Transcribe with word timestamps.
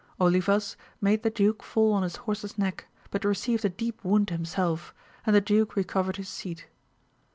Olivas 0.19 0.75
made 0.99 1.21
the 1.21 1.29
duke 1.29 1.61
fall 1.61 1.93
on 1.93 2.01
his 2.01 2.15
horse's 2.15 2.57
neck, 2.57 2.87
but 3.11 3.23
received 3.23 3.63
a 3.63 3.69
deep 3.69 4.03
wound 4.03 4.31
himself, 4.31 4.95
and 5.27 5.35
the 5.35 5.41
duke 5.41 5.75
recovered 5.75 6.15
his 6.17 6.27
seat. 6.27 6.65